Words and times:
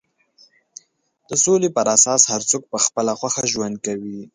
د 1.29 1.31
سولې 1.43 1.69
پر 1.77 1.85
اساس 1.95 2.21
هر 2.31 2.41
څوک 2.49 2.63
په 2.71 2.77
خپله 2.85 3.11
خوښه 3.19 3.43
ژوند 3.53 3.75
کوي. 3.85 4.19